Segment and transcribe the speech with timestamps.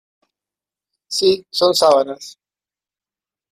[1.17, 2.39] Sí, son sábanas.